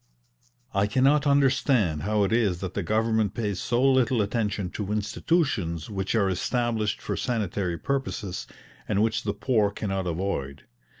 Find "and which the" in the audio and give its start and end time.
8.87-9.33